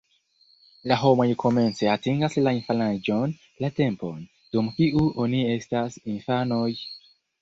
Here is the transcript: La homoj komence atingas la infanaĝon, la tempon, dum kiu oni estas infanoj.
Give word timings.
La 0.91 0.95
homoj 1.01 1.27
komence 1.43 1.89
atingas 1.95 2.37
la 2.47 2.53
infanaĝon, 2.59 3.35
la 3.65 3.71
tempon, 3.81 4.27
dum 4.57 4.73
kiu 4.81 5.05
oni 5.27 5.47
estas 5.57 6.01
infanoj. 6.15 6.67